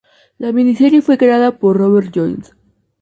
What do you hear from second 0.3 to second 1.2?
La miniserie fue